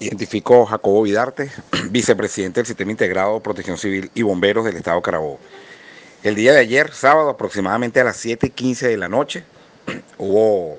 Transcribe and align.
Identifico 0.00 0.66
Jacobo 0.66 1.02
Vidarte, 1.02 1.50
vicepresidente 1.90 2.60
del 2.60 2.66
Sistema 2.66 2.90
Integrado 2.90 3.34
de 3.34 3.40
Protección 3.40 3.78
Civil 3.78 4.10
y 4.14 4.22
Bomberos 4.22 4.64
del 4.64 4.76
Estado 4.76 5.00
Carabobo. 5.00 5.38
El 6.22 6.34
día 6.34 6.52
de 6.52 6.60
ayer, 6.60 6.92
sábado, 6.92 7.30
aproximadamente 7.30 8.00
a 8.00 8.04
las 8.04 8.24
7.15 8.24 8.88
de 8.88 8.96
la 8.96 9.08
noche, 9.08 9.44
hubo 10.18 10.78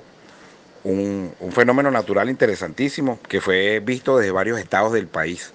un, 0.83 1.33
un, 1.39 1.51
fenómeno 1.51 1.91
natural 1.91 2.29
interesantísimo 2.29 3.19
que 3.27 3.41
fue 3.41 3.79
visto 3.79 4.17
desde 4.17 4.31
varios 4.31 4.59
estados 4.59 4.91
del 4.91 5.07
país. 5.07 5.51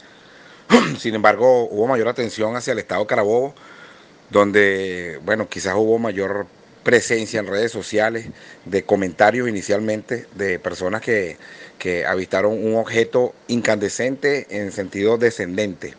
Sin 0.98 1.14
embargo, 1.14 1.64
hubo 1.64 1.86
mayor 1.86 2.08
atención 2.08 2.56
hacia 2.56 2.72
el 2.72 2.78
estado 2.78 3.06
Carabobo, 3.06 3.54
donde, 4.30 5.20
bueno, 5.24 5.48
quizás 5.48 5.74
hubo 5.76 5.98
mayor 5.98 6.46
presencia 6.82 7.40
en 7.40 7.46
redes 7.46 7.72
sociales 7.72 8.26
de 8.64 8.84
comentarios 8.84 9.48
inicialmente 9.48 10.26
de 10.34 10.58
personas 10.58 11.02
que, 11.02 11.36
que 11.78 12.06
avistaron 12.06 12.52
un 12.52 12.76
objeto 12.76 13.34
incandescente 13.48 14.46
en 14.50 14.72
sentido 14.72 15.18
descendente, 15.18 15.94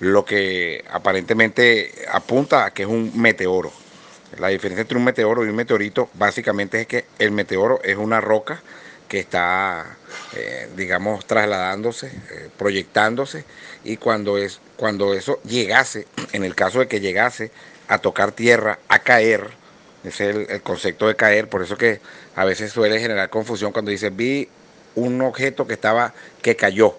lo 0.00 0.24
que 0.24 0.84
aparentemente 0.90 1.92
apunta 2.10 2.64
a 2.64 2.72
que 2.72 2.82
es 2.82 2.88
un 2.88 3.12
meteoro. 3.20 3.72
La 4.38 4.48
diferencia 4.48 4.82
entre 4.82 4.98
un 4.98 5.04
meteoro 5.04 5.44
y 5.44 5.48
un 5.48 5.56
meteorito 5.56 6.10
básicamente 6.14 6.82
es 6.82 6.86
que 6.86 7.04
el 7.18 7.30
meteoro 7.30 7.80
es 7.82 7.96
una 7.96 8.20
roca 8.20 8.62
que 9.08 9.18
está, 9.18 9.96
eh, 10.36 10.68
digamos, 10.76 11.26
trasladándose, 11.26 12.08
eh, 12.08 12.48
proyectándose, 12.56 13.44
y 13.84 13.96
cuando, 13.96 14.36
es, 14.36 14.60
cuando 14.76 15.14
eso 15.14 15.40
llegase, 15.44 16.06
en 16.32 16.44
el 16.44 16.54
caso 16.54 16.80
de 16.80 16.88
que 16.88 17.00
llegase 17.00 17.50
a 17.88 17.98
tocar 17.98 18.32
tierra, 18.32 18.78
a 18.88 18.98
caer, 18.98 19.48
es 20.04 20.20
el, 20.20 20.62
concepto 20.62 21.08
de 21.08 21.16
caer, 21.16 21.48
por 21.48 21.62
eso 21.62 21.76
que 21.76 22.00
a 22.36 22.44
veces 22.44 22.72
suele 22.72 23.00
generar 23.00 23.30
confusión 23.30 23.72
cuando 23.72 23.90
dice 23.90 24.10
vi 24.10 24.48
un 24.94 25.20
objeto 25.20 25.66
que 25.66 25.74
estaba, 25.74 26.14
que 26.42 26.56
cayó. 26.56 26.96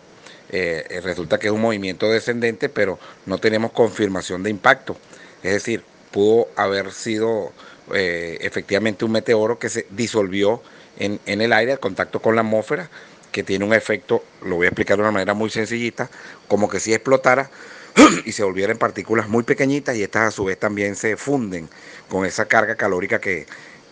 Eh, 0.51 0.85
eh, 0.89 1.01
resulta 1.01 1.37
que 1.37 1.47
es 1.47 1.53
un 1.53 1.61
movimiento 1.61 2.09
descendente, 2.09 2.69
pero 2.69 2.97
no 3.25 3.37
tenemos 3.37 3.71
confirmación 3.71 4.41
de 4.43 4.49
impacto. 4.49 4.97
Es 5.43 5.53
decir, 5.53 5.83
pudo 6.11 6.47
haber 6.55 6.91
sido 6.91 7.51
eh, 7.93 8.37
efectivamente 8.41 9.05
un 9.05 9.11
meteoro 9.11 9.59
que 9.59 9.69
se 9.69 9.85
disolvió 9.91 10.61
en, 10.97 11.19
en 11.25 11.41
el 11.41 11.53
aire 11.53 11.73
al 11.73 11.79
contacto 11.79 12.21
con 12.21 12.35
la 12.35 12.41
atmósfera, 12.41 12.89
que 13.31 13.43
tiene 13.43 13.63
un 13.63 13.73
efecto, 13.73 14.23
lo 14.43 14.55
voy 14.55 14.65
a 14.65 14.69
explicar 14.69 14.97
de 14.97 15.03
una 15.03 15.11
manera 15.11 15.33
muy 15.33 15.49
sencillita, 15.49 16.09
como 16.47 16.67
que 16.67 16.79
si 16.79 16.93
explotara 16.93 17.49
y 18.25 18.31
se 18.31 18.43
volviera 18.43 18.71
en 18.71 18.79
partículas 18.79 19.29
muy 19.29 19.43
pequeñitas 19.43 19.95
y 19.95 20.03
estas 20.03 20.29
a 20.29 20.31
su 20.31 20.45
vez 20.45 20.59
también 20.59 20.95
se 20.95 21.15
funden 21.17 21.69
con 22.09 22.25
esa 22.25 22.45
carga 22.45 22.75
calórica 22.75 23.19
que, 23.19 23.45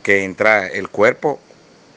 que 0.03 0.23
entra 0.23 0.67
el 0.67 0.89
cuerpo 0.89 1.39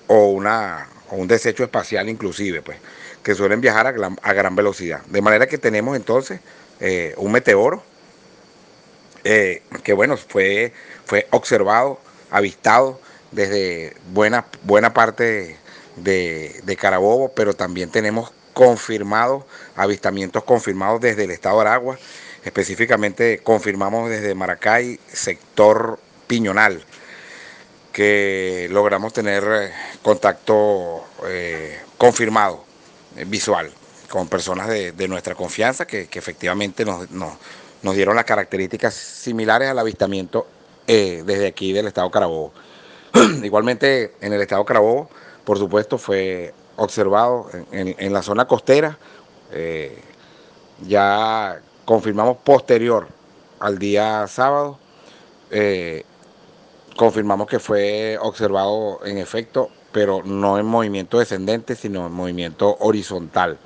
o, 0.06 0.26
una, 0.26 0.88
o 1.10 1.16
un 1.16 1.28
desecho 1.28 1.64
espacial 1.64 2.08
inclusive, 2.08 2.62
pues, 2.62 2.78
que 3.22 3.34
suelen 3.34 3.60
viajar 3.60 3.86
a 3.86 3.92
gran, 3.92 4.18
a 4.22 4.32
gran 4.32 4.54
velocidad. 4.54 5.02
De 5.06 5.22
manera 5.22 5.46
que 5.46 5.58
tenemos 5.58 5.96
entonces 5.96 6.40
eh, 6.80 7.14
un 7.16 7.32
meteoro 7.32 7.82
eh, 9.24 9.62
que 9.82 9.92
bueno, 9.92 10.16
fue, 10.16 10.72
fue 11.04 11.26
observado, 11.30 12.00
avistado 12.30 13.00
desde 13.30 13.94
buena, 14.12 14.46
buena 14.62 14.92
parte 14.94 15.56
de, 15.96 16.60
de 16.62 16.76
Carabobo, 16.76 17.32
pero 17.32 17.54
también 17.54 17.90
tenemos 17.90 18.32
confirmados, 18.54 19.44
avistamientos 19.76 20.42
confirmados 20.44 21.00
desde 21.00 21.24
el 21.24 21.30
estado 21.30 21.56
de 21.56 21.68
Aragua, 21.68 21.98
específicamente 22.44 23.40
confirmamos 23.42 24.10
desde 24.10 24.34
Maracay, 24.34 24.98
sector 25.12 25.98
Piñonal, 26.30 26.80
que 27.92 28.68
logramos 28.70 29.12
tener 29.12 29.42
eh, 29.44 29.72
contacto 30.00 31.02
eh, 31.26 31.80
confirmado, 31.98 32.62
eh, 33.16 33.24
visual, 33.26 33.68
con 34.08 34.28
personas 34.28 34.68
de, 34.68 35.08
nuestra 35.08 35.34
confianza 35.34 35.88
que, 35.88 36.08
efectivamente 36.12 36.84
nos, 36.84 37.10
nos, 37.10 37.32
nos, 37.82 37.96
dieron 37.96 38.14
las 38.14 38.26
características 38.26 38.94
similares 38.94 39.70
al 39.70 39.78
avistamiento 39.80 40.46
desde 40.86 41.48
aquí 41.48 41.72
del 41.72 41.88
estado 41.88 42.08
Carabobo. 42.12 42.52
Igualmente 43.42 44.14
en 44.20 44.32
el 44.32 44.40
estado 44.40 44.64
Carabobo, 44.64 45.10
por 45.44 45.58
supuesto, 45.58 45.98
fue 45.98 46.54
observado 46.76 47.50
en, 47.72 47.96
en, 47.98 48.12
la 48.12 48.22
zona 48.22 48.46
costera, 48.46 48.98
ya 50.86 51.60
confirmamos 51.84 52.36
posterior 52.38 53.08
al 53.58 53.80
día 53.80 54.26
sábado, 54.28 54.78
confirmamos 57.00 57.46
que 57.46 57.58
fue 57.58 58.18
observado 58.20 59.00
en 59.06 59.16
efecto, 59.16 59.70
pero 59.90 60.22
no 60.22 60.58
en 60.58 60.66
movimiento 60.66 61.18
descendente, 61.18 61.74
sino 61.74 62.06
en 62.06 62.12
movimiento 62.12 62.76
horizontal 62.78 63.58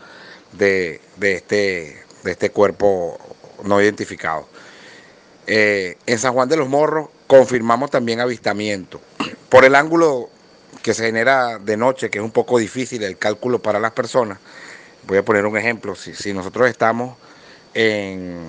de, 0.53 1.01
de, 1.17 1.33
este, 1.33 2.05
de 2.23 2.31
este 2.31 2.51
cuerpo 2.51 3.19
no 3.65 3.83
identificado. 3.83 4.47
Eh, 5.49 5.99
en 6.07 6.21
San 6.21 6.33
Juan 6.33 6.49
de 6.49 6.59
los 6.59 6.69
Morros 6.69 7.09
confirmamos 7.27 7.91
también 7.91 8.21
avistamiento. 8.21 9.01
Por 9.49 9.65
el 9.65 9.75
ángulo 9.75 10.31
que 10.85 10.95
se 10.95 11.07
genera 11.07 11.59
de 11.59 11.77
noche, 11.77 12.11
que 12.11 12.19
es 12.19 12.25
un 12.25 12.31
poco 12.31 12.59
difícil 12.59 13.03
el 13.03 13.19
cálculo 13.19 13.59
para 13.59 13.81
las 13.81 13.91
personas, 13.91 14.39
voy 15.09 15.19
a 15.19 15.25
poner 15.25 15.45
un 15.45 15.57
ejemplo, 15.57 15.97
si, 15.97 16.15
si 16.15 16.33
nosotros 16.33 16.69
estamos 16.69 17.17
en, 17.75 18.47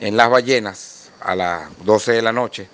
en 0.00 0.16
Las 0.18 0.28
Ballenas 0.28 1.10
a 1.18 1.34
las 1.34 1.84
12 1.86 2.12
de 2.12 2.20
la 2.20 2.32
noche, 2.34 2.68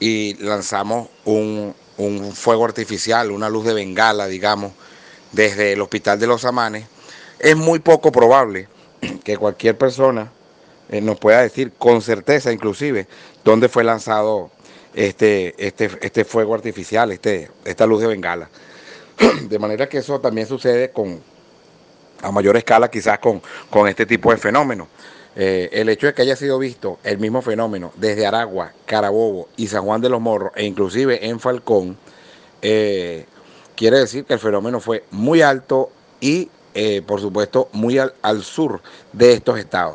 y 0.00 0.34
lanzamos 0.34 1.08
un, 1.24 1.74
un, 1.96 2.32
fuego 2.32 2.64
artificial, 2.64 3.30
una 3.30 3.48
luz 3.48 3.64
de 3.66 3.74
bengala, 3.74 4.26
digamos, 4.26 4.72
desde 5.32 5.72
el 5.72 5.80
Hospital 5.80 6.18
de 6.18 6.26
los 6.26 6.44
Amanes, 6.44 6.86
es 7.38 7.56
muy 7.56 7.78
poco 7.78 8.12
probable 8.12 8.68
que 9.24 9.36
cualquier 9.36 9.76
persona 9.76 10.32
eh, 10.88 11.00
nos 11.00 11.18
pueda 11.18 11.42
decir 11.42 11.72
con 11.76 12.00
certeza 12.00 12.52
inclusive 12.52 13.06
dónde 13.44 13.68
fue 13.68 13.84
lanzado 13.84 14.50
este, 14.94 15.54
este, 15.58 15.90
este 16.00 16.24
fuego 16.24 16.54
artificial, 16.54 17.12
este, 17.12 17.50
esta 17.64 17.86
luz 17.86 18.00
de 18.00 18.08
bengala. 18.08 18.48
De 19.48 19.58
manera 19.58 19.88
que 19.88 19.98
eso 19.98 20.20
también 20.20 20.46
sucede 20.46 20.90
con, 20.90 21.20
a 22.22 22.30
mayor 22.30 22.56
escala 22.56 22.90
quizás 22.90 23.18
con, 23.18 23.42
con 23.70 23.88
este 23.88 24.06
tipo 24.06 24.30
de 24.30 24.38
fenómenos. 24.38 24.88
Eh, 25.40 25.70
el 25.70 25.88
hecho 25.88 26.08
de 26.08 26.14
que 26.14 26.22
haya 26.22 26.34
sido 26.34 26.58
visto 26.58 26.98
el 27.04 27.18
mismo 27.18 27.42
fenómeno 27.42 27.92
desde 27.94 28.26
Aragua, 28.26 28.72
Carabobo 28.86 29.48
y 29.56 29.68
San 29.68 29.84
Juan 29.84 30.00
de 30.00 30.08
los 30.08 30.20
Morros, 30.20 30.50
e 30.56 30.64
inclusive 30.64 31.28
en 31.28 31.38
Falcón, 31.38 31.96
eh, 32.60 33.24
quiere 33.76 34.00
decir 34.00 34.24
que 34.24 34.32
el 34.32 34.40
fenómeno 34.40 34.80
fue 34.80 35.04
muy 35.12 35.40
alto 35.40 35.92
y, 36.20 36.50
eh, 36.74 37.02
por 37.06 37.20
supuesto, 37.20 37.68
muy 37.70 37.98
al, 37.98 38.42
sur 38.42 38.82
de 39.12 39.32
estos 39.32 39.60
estados, 39.60 39.94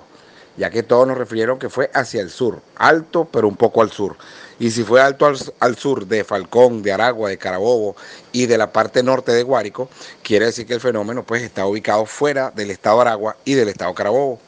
ya 0.56 0.70
que 0.70 0.82
todos 0.82 1.06
nos 1.06 1.18
refirieron 1.18 1.60
que 1.60 1.70
fue 1.70 1.92
hacia 1.94 2.22
el 2.22 2.30
sur, 2.30 2.62
alto 2.78 3.28
pero 3.30 3.50
un 3.50 3.58
poco 3.58 3.82
al 3.82 3.92
sur. 3.92 4.16
Y 4.60 4.72
si 4.72 4.86
fue 4.86 5.02
alto 5.02 5.26
al, 5.26 5.38
al, 5.60 5.76
sur 5.76 6.08
de 6.08 6.24
Falcón, 6.24 6.82
de 6.84 6.94
Aragua, 6.94 7.28
de 7.28 7.38
Carabobo 7.38 7.98
y 8.32 8.46
de 8.46 8.58
la 8.58 8.72
parte 8.72 9.04
norte 9.04 9.34
de 9.34 9.44
Guárico, 9.44 9.90
quiere 10.22 10.46
decir 10.46 10.66
que 10.66 10.76
el 10.76 10.80
fenómeno 10.80 11.24
pues 11.24 11.42
está 11.42 11.66
ubicado 11.66 12.06
fuera 12.06 12.50
del 12.52 12.72
estado 12.72 12.96
de 12.98 13.02
Aragua 13.02 13.36
y 13.44 13.56
del 13.56 13.68
estado 13.68 13.92
de 13.92 13.96
Carabobo. 13.96 14.40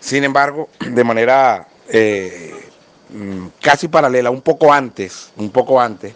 Sin 0.00 0.24
embargo, 0.24 0.68
de 0.80 1.04
manera 1.04 1.68
eh, 1.88 2.54
casi 3.60 3.88
paralela, 3.88 4.30
un 4.30 4.40
poco 4.40 4.72
antes, 4.72 5.30
un 5.36 5.50
poco 5.50 5.80
antes 5.80 6.14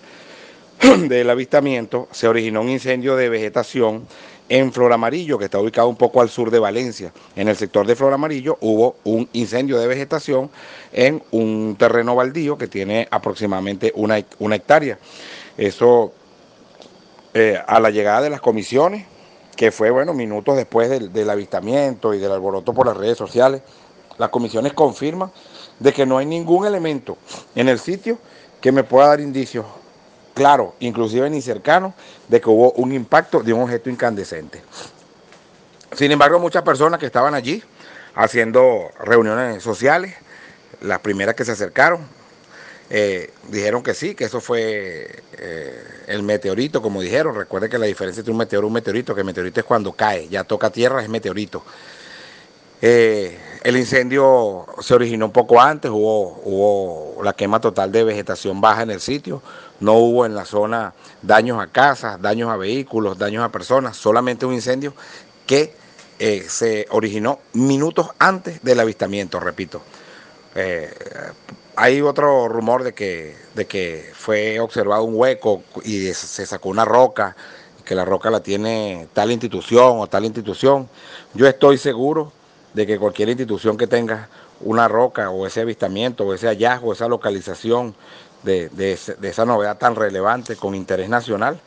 del 1.08 1.28
avistamiento, 1.28 2.08
se 2.10 2.26
originó 2.26 2.62
un 2.62 2.70
incendio 2.70 3.14
de 3.16 3.28
vegetación 3.28 4.06
en 4.48 4.72
Flor 4.72 4.92
Amarillo, 4.92 5.38
que 5.38 5.46
está 5.46 5.58
ubicado 5.58 5.88
un 5.88 5.96
poco 5.96 6.20
al 6.20 6.28
sur 6.28 6.50
de 6.50 6.58
Valencia. 6.58 7.12
En 7.34 7.48
el 7.48 7.56
sector 7.56 7.86
de 7.86 7.96
Flor 7.96 8.12
Amarillo 8.12 8.58
hubo 8.60 8.96
un 9.04 9.28
incendio 9.32 9.78
de 9.78 9.86
vegetación 9.86 10.50
en 10.92 11.22
un 11.30 11.76
terreno 11.78 12.14
baldío 12.14 12.58
que 12.58 12.68
tiene 12.68 13.08
aproximadamente 13.10 13.92
una, 13.96 14.22
una 14.38 14.56
hectárea. 14.56 14.98
Eso, 15.56 16.12
eh, 17.32 17.58
a 17.66 17.80
la 17.80 17.90
llegada 17.90 18.22
de 18.22 18.30
las 18.30 18.40
comisiones, 18.40 19.06
que 19.56 19.70
fue, 19.70 19.90
bueno, 19.90 20.14
minutos 20.14 20.56
después 20.56 20.90
del, 20.90 21.30
avistamiento 21.30 22.14
y 22.14 22.18
del 22.18 22.32
alboroto 22.32 22.72
por 22.72 22.86
las 22.86 22.96
redes 22.96 23.16
sociales, 23.16 23.62
las 24.18 24.30
comisiones 24.30 24.72
confirman 24.72 25.30
de 25.78 25.92
que 25.92 26.06
no 26.06 26.18
hay 26.18 26.26
ningún 26.26 26.66
elemento 26.66 27.16
en 27.54 27.68
el 27.68 27.78
sitio 27.78 28.18
que 28.60 28.72
me 28.72 28.84
pueda 28.84 29.08
dar 29.08 29.20
indicios 29.20 29.66
claros, 30.34 30.70
inclusive 30.80 31.28
ni 31.30 31.40
cercanos, 31.40 31.94
de 32.28 32.40
que 32.40 32.48
hubo 32.48 32.72
un 32.72 32.92
impacto 32.92 33.42
de 33.42 33.52
un 33.52 33.62
objeto 33.62 33.90
incandescente. 33.90 34.62
Sin 35.92 36.10
embargo, 36.10 36.38
muchas 36.38 36.62
personas 36.62 36.98
que 36.98 37.06
estaban 37.06 37.34
allí 37.34 37.62
haciendo 38.14 38.90
reuniones 38.98 39.62
sociales, 39.62 40.14
las 40.80 41.00
primeras 41.00 41.34
que 41.34 41.44
se 41.44 41.52
acercaron, 41.52 42.00
eh, 42.96 43.32
dijeron 43.48 43.82
que 43.82 43.92
sí, 43.92 44.14
que 44.14 44.22
eso 44.22 44.40
fue 44.40 45.24
eh, 45.36 45.84
el 46.06 46.22
meteorito, 46.22 46.80
como 46.80 47.02
dijeron. 47.02 47.34
Recuerden 47.34 47.68
que 47.68 47.76
la 47.76 47.86
diferencia 47.86 48.20
entre 48.20 48.30
un 48.30 48.38
meteoro 48.38 48.68
y 48.68 48.68
un 48.68 48.74
meteorito, 48.74 49.16
que 49.16 49.22
el 49.22 49.26
meteorito 49.26 49.58
es 49.58 49.66
cuando 49.66 49.90
cae, 49.94 50.28
ya 50.28 50.44
toca 50.44 50.70
tierra, 50.70 51.02
es 51.02 51.08
meteorito. 51.08 51.64
Eh, 52.80 53.36
el 53.64 53.76
incendio 53.76 54.66
se 54.80 54.94
originó 54.94 55.26
un 55.26 55.32
poco 55.32 55.60
antes, 55.60 55.90
hubo, 55.90 56.40
hubo 56.44 57.20
la 57.24 57.32
quema 57.32 57.60
total 57.60 57.90
de 57.90 58.04
vegetación 58.04 58.60
baja 58.60 58.82
en 58.82 58.92
el 58.92 59.00
sitio, 59.00 59.42
no 59.80 59.94
hubo 59.94 60.24
en 60.24 60.36
la 60.36 60.44
zona 60.44 60.94
daños 61.20 61.60
a 61.60 61.66
casas, 61.66 62.22
daños 62.22 62.48
a 62.48 62.56
vehículos, 62.56 63.18
daños 63.18 63.42
a 63.42 63.48
personas, 63.48 63.96
solamente 63.96 64.46
un 64.46 64.54
incendio 64.54 64.94
que 65.48 65.74
se 66.46 66.86
originó 66.90 67.40
minutos 67.54 68.10
antes 68.20 68.62
del 68.62 68.78
avistamiento, 68.78 69.40
repito. 69.40 69.82
Hay 71.76 72.00
otro 72.00 72.48
rumor 72.48 72.84
de 72.84 72.94
que, 72.94 73.36
de 73.54 73.66
que 73.66 74.10
fue 74.14 74.60
observado 74.60 75.04
un 75.04 75.14
hueco 75.16 75.62
y 75.84 76.12
se 76.12 76.46
sacó 76.46 76.68
una 76.68 76.84
roca, 76.84 77.36
que 77.84 77.94
la 77.94 78.04
roca 78.04 78.30
la 78.30 78.40
tiene 78.40 79.08
tal 79.12 79.30
institución 79.30 79.98
o 79.98 80.06
tal 80.06 80.24
institución. 80.24 80.88
Yo 81.34 81.46
estoy 81.46 81.78
seguro 81.78 82.32
de 82.72 82.86
que 82.86 82.98
cualquier 82.98 83.28
institución 83.28 83.76
que 83.76 83.86
tenga 83.86 84.28
una 84.60 84.88
roca 84.88 85.30
o 85.30 85.46
ese 85.46 85.60
avistamiento 85.60 86.24
o 86.24 86.34
ese 86.34 86.46
hallazgo, 86.46 86.92
esa 86.92 87.08
localización 87.08 87.94
de, 88.42 88.68
de, 88.70 88.92
esa 88.92 89.44
novedad 89.44 89.78
tan 89.78 89.96
relevante 89.96 90.56
con 90.56 90.74
interés 90.74 91.08
nacional, 91.08 91.60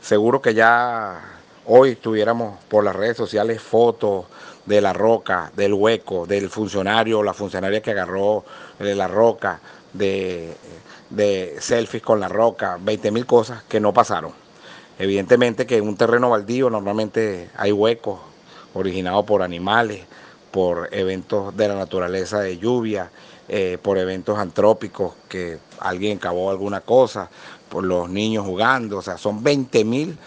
seguro 0.00 0.40
que 0.40 0.54
ya 0.54 1.39
hoy 1.72 1.94
tuviéramos 1.94 2.58
por 2.68 2.82
las 2.82 2.96
redes 2.96 3.16
sociales 3.16 3.62
fotos 3.62 4.26
de 4.66 4.80
la 4.80 4.92
roca, 4.92 5.52
del 5.54 5.72
hueco, 5.72 6.26
del 6.26 6.50
funcionario 6.50 7.20
o 7.20 7.22
la 7.22 7.32
funcionaria 7.32 7.80
que 7.80 7.92
agarró 7.92 8.44
de 8.80 8.96
la 8.96 9.06
roca, 9.06 9.60
de, 9.92 10.56
de 11.10 11.56
selfies 11.60 12.02
con 12.02 12.18
la 12.18 12.28
roca, 12.28 12.76
20 12.80 13.12
mil 13.12 13.24
cosas 13.24 13.62
que 13.62 13.78
no 13.78 13.92
pasaron. 13.92 14.32
Evidentemente 14.98 15.64
que 15.64 15.76
en 15.76 15.86
un 15.86 15.96
terreno 15.96 16.30
baldío 16.30 16.70
normalmente 16.70 17.50
hay 17.56 17.70
huecos 17.70 18.18
originados 18.74 19.24
por 19.24 19.40
animales, 19.40 20.04
por 20.50 20.88
eventos 20.92 21.56
de 21.56 21.68
la 21.68 21.76
naturaleza 21.76 22.40
de 22.40 22.58
lluvia, 22.58 23.10
eh, 23.48 23.78
por 23.80 23.96
eventos 23.96 24.38
antrópicos, 24.38 25.14
que 25.28 25.58
alguien 25.78 26.18
cavó 26.18 26.50
alguna 26.50 26.80
cosa, 26.80 27.30
por 27.68 27.84
los 27.84 28.10
niños 28.10 28.44
jugando, 28.44 28.98
o 28.98 29.02
sea, 29.02 29.16
son 29.16 29.44
20 29.44 29.84
mil 29.84 30.18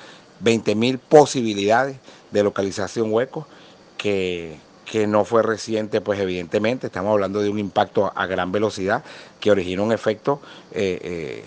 20 0.43 0.75
mil 0.75 0.99
posibilidades 0.99 1.97
de 2.31 2.43
localización 2.43 3.11
hueco 3.11 3.47
que, 3.97 4.57
que 4.85 5.07
no 5.07 5.25
fue 5.25 5.41
reciente, 5.41 6.01
pues 6.01 6.19
evidentemente. 6.19 6.87
Estamos 6.87 7.11
hablando 7.11 7.41
de 7.41 7.49
un 7.49 7.59
impacto 7.59 8.11
a 8.15 8.25
gran 8.25 8.51
velocidad 8.51 9.03
que 9.39 9.51
origina 9.51 9.81
un 9.81 9.91
efecto, 9.91 10.41
eh, 10.71 10.99
eh, 11.01 11.45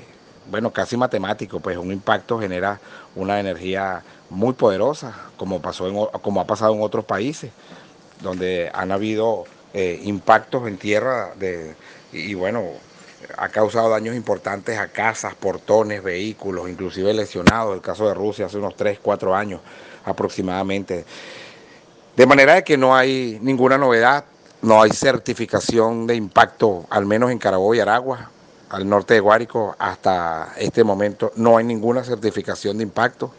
bueno, 0.50 0.72
casi 0.72 0.96
matemático, 0.96 1.60
pues 1.60 1.76
un 1.76 1.92
impacto 1.92 2.38
genera 2.38 2.80
una 3.14 3.38
energía 3.40 4.02
muy 4.30 4.54
poderosa, 4.54 5.14
como, 5.36 5.60
pasó 5.60 5.88
en, 5.88 6.20
como 6.20 6.40
ha 6.40 6.46
pasado 6.46 6.74
en 6.74 6.82
otros 6.82 7.04
países, 7.04 7.50
donde 8.22 8.70
han 8.72 8.92
habido 8.92 9.44
eh, 9.74 10.00
impactos 10.04 10.66
en 10.66 10.78
tierra 10.78 11.34
de, 11.36 11.74
y 12.12 12.34
bueno, 12.34 12.64
ha 13.36 13.48
causado 13.48 13.90
daños 13.90 14.14
importantes 14.14 14.78
a 14.78 14.88
casas, 14.88 15.34
portones, 15.34 16.02
vehículos, 16.02 16.68
inclusive 16.68 17.12
lesionados, 17.12 17.74
el 17.74 17.80
caso 17.80 18.06
de 18.08 18.14
Rusia 18.14 18.46
hace 18.46 18.58
unos 18.58 18.76
3, 18.76 18.98
4 19.02 19.34
años 19.34 19.60
aproximadamente. 20.04 21.04
De 22.16 22.26
manera 22.26 22.62
que 22.62 22.76
no 22.76 22.94
hay 22.94 23.38
ninguna 23.42 23.76
novedad, 23.78 24.24
no 24.62 24.80
hay 24.80 24.90
certificación 24.90 26.06
de 26.06 26.14
impacto, 26.14 26.86
al 26.90 27.06
menos 27.06 27.30
en 27.30 27.38
Carabobo 27.38 27.74
y 27.74 27.80
Aragua, 27.80 28.30
al 28.70 28.88
norte 28.88 29.14
de 29.14 29.20
Guárico, 29.20 29.76
hasta 29.78 30.54
este 30.56 30.82
momento 30.82 31.32
no 31.36 31.56
hay 31.56 31.64
ninguna 31.64 32.02
certificación 32.02 32.78
de 32.78 32.82
impacto, 32.82 33.32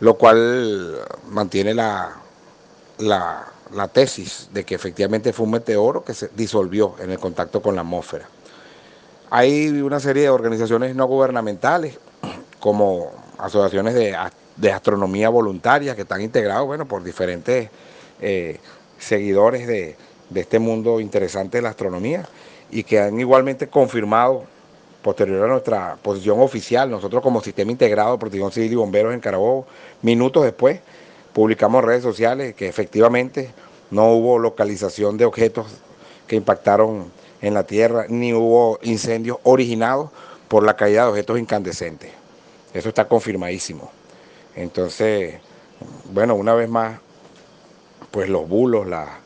lo 0.00 0.14
cual 0.14 1.00
mantiene 1.30 1.74
la, 1.74 2.12
la, 2.98 3.46
la 3.74 3.88
tesis 3.88 4.48
de 4.52 4.64
que 4.64 4.74
efectivamente 4.74 5.32
fue 5.32 5.46
un 5.46 5.52
meteoro 5.52 6.04
que 6.04 6.14
se 6.14 6.28
disolvió 6.34 6.94
en 7.00 7.10
el 7.10 7.18
contacto 7.18 7.60
con 7.62 7.74
la 7.74 7.80
atmósfera. 7.80 8.28
Hay 9.34 9.80
una 9.80 9.98
serie 9.98 10.24
de 10.24 10.28
organizaciones 10.28 10.94
no 10.94 11.06
gubernamentales, 11.06 11.98
como 12.60 13.10
asociaciones 13.38 13.94
de, 13.94 14.70
astronomía 14.70 15.30
voluntaria, 15.30 15.96
que 15.96 16.02
están 16.02 16.20
integrados 16.20 16.66
bueno, 16.66 16.84
por 16.84 17.02
diferentes 17.02 17.70
eh, 18.20 18.58
seguidores 18.98 19.66
de, 19.66 19.96
este 20.34 20.58
mundo 20.58 21.00
interesante 21.00 21.56
de 21.56 21.62
la 21.62 21.70
astronomía 21.70 22.28
y 22.70 22.82
que 22.84 23.00
han 23.00 23.18
igualmente 23.18 23.68
confirmado 23.68 24.44
posterior 25.00 25.46
a 25.46 25.48
nuestra 25.48 25.96
posición 26.02 26.38
oficial, 26.40 26.90
nosotros 26.90 27.22
como 27.22 27.40
Sistema 27.40 27.72
Integrado 27.72 28.12
de 28.12 28.18
Protección 28.18 28.52
Civil 28.52 28.72
y 28.72 28.76
Bomberos 28.76 29.14
en 29.14 29.20
Carabobo, 29.20 29.64
minutos 30.02 30.44
después 30.44 30.80
publicamos 31.32 31.82
redes 31.82 32.02
sociales 32.02 32.54
que 32.54 32.68
efectivamente 32.68 33.50
no 33.90 34.12
hubo 34.12 34.38
localización 34.38 35.16
de 35.16 35.24
objetos 35.24 35.68
que 36.26 36.36
impactaron 36.36 37.21
en 37.42 37.54
la 37.54 37.64
tierra, 37.64 38.06
ni 38.08 38.32
hubo 38.32 38.78
incendios 38.82 39.38
originados 39.42 40.10
por 40.48 40.64
la 40.64 40.76
caída 40.76 41.02
de 41.02 41.10
objetos 41.10 41.38
incandescentes. 41.38 42.10
Eso 42.72 42.88
está 42.88 43.06
confirmadísimo. 43.06 43.90
Entonces, 44.54 45.34
bueno, 46.12 46.34
una 46.34 46.54
vez 46.54 46.68
más, 46.68 46.98
pues 48.10 48.28
los 48.28 48.48
bulos, 48.48 48.86
la, 48.86 49.18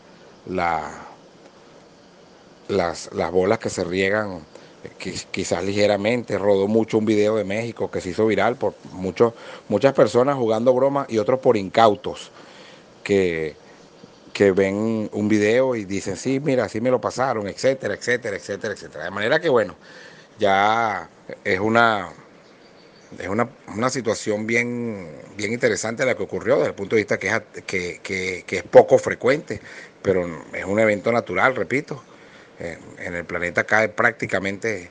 las, 2.69 3.11
las 3.13 3.31
bolas 3.31 3.59
que 3.59 3.71
se 3.71 3.85
riegan 3.85 4.41
quizás 5.31 5.65
ligeramente, 5.65 6.39
rodó 6.39 6.69
mucho 6.69 6.99
un 6.99 7.05
video 7.05 7.37
de 7.37 7.45
México 7.45 7.91
que 7.91 8.01
se 8.01 8.11
hizo 8.11 8.27
viral 8.27 8.57
por 8.57 8.75
muchas 9.69 9.93
personas 9.95 10.37
jugando 10.37 10.73
bromas 10.73 11.11
y 11.11 11.19
otros 11.19 11.41
por 11.41 11.57
incautos 11.57 12.31
que 13.03 13.57
que 14.37 14.53
ven 14.53 15.09
un 15.15 15.29
video 15.29 15.75
y 15.75 15.87
dicen, 15.87 16.15
sí, 16.15 16.41
mira, 16.41 16.65
así 16.65 16.79
me 16.79 16.91
lo 16.91 17.01
pasaron, 17.01 17.49
etcétera, 17.49 17.95
etcétera, 17.95 18.37
etcétera, 18.37 18.75
etcétera. 18.75 19.05
De 19.05 19.11
manera 19.11 19.41
que, 19.41 19.49
bueno, 19.49 19.75
ya 20.39 21.09
es 21.43 21.59
una, 21.59 22.11
es 23.19 23.29
una, 23.29 23.89
situación 23.89 24.47
bien, 24.47 25.09
bien 25.39 25.55
interesante 25.55 26.05
la 26.05 26.15
que 26.15 26.23
ocurrió 26.23 26.57
desde 26.57 26.69
el 26.69 26.75
punto 26.75 26.97
de 26.97 27.01
vista 27.01 27.19
que 27.19 27.29
es, 27.29 27.63
que, 27.65 28.45
es 28.47 28.63
poco 28.65 28.99
frecuente, 28.99 29.59
pero 30.03 30.27
es 30.53 30.67
un 30.67 30.81
evento 30.81 31.11
natural, 31.11 31.57
repito. 31.57 32.03
En 32.59 33.15
el 33.15 33.25
planeta 33.25 33.65
cae 33.65 33.89
prácticamente 33.89 34.91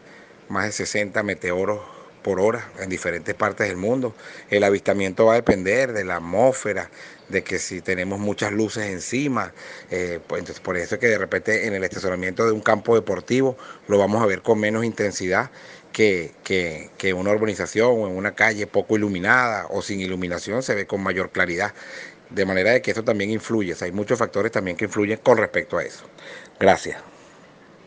más 0.50 0.66
de 0.66 0.72
60 0.72 1.22
meteoros 1.22 1.82
por 2.25 2.39
hora 2.39 2.68
en 2.80 2.89
diferentes 2.89 3.36
partes 3.36 3.68
del 3.68 3.77
mundo. 3.77 4.16
El 4.50 4.63
avistamiento 4.63 5.27
va 5.27 5.33
a 5.33 5.36
depender 5.36 5.94
de 5.94 6.04
la 6.04 6.16
atmósfera, 6.16 6.89
de 7.30 7.44
que 7.44 7.60
si 7.60 7.81
tenemos 7.81 8.19
muchas 8.19 8.51
luces 8.51 8.86
encima, 8.88 9.54
eh, 9.92 10.19
pues 10.25 10.39
entonces 10.39 10.60
por 10.60 10.75
eso 10.75 10.95
es 10.95 11.01
que 11.01 11.07
de 11.07 11.19
repente 11.19 11.68
en 11.68 11.75
el 11.75 11.83
estacionamiento 11.83 12.44
de 12.48 12.51
un 12.51 12.62
campo 12.62 12.95
deportivo 12.95 13.56
lo 13.88 14.00
vamos 14.00 14.24
a 14.24 14.25
ver 14.25 14.42
con 14.42 14.60
menos 14.60 14.83
intensidad 14.83 15.51
que, 15.92 16.31
que, 16.44 16.89
que 16.98 17.13
una 17.13 17.30
urbanización 17.30 17.92
o 17.92 18.07
en 18.07 18.18
una 18.18 18.33
calle 18.33 18.66
poco 18.66 18.95
iluminada 18.95 19.68
o 19.69 19.83
sin 19.83 20.00
iluminación 20.00 20.63
se 20.63 20.74
ve 20.74 20.88
con 20.88 21.04
mayor 21.04 21.30
claridad. 21.30 21.75
De 22.31 22.44
manera 22.44 22.72
de 22.72 22.81
que 22.81 22.89
eso 22.89 23.04
también 23.04 23.30
influye, 23.30 23.75
hay 23.81 23.92
muchos 23.92 24.18
factores 24.18 24.51
también 24.51 24.77
que 24.77 24.86
influyen 24.86 25.20
con 25.20 25.38
respecto 25.38 25.77
a 25.77 25.84
eso. 25.84 26.05
Gracias. 26.60 27.14